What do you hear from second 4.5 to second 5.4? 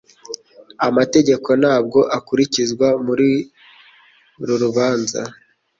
rubanza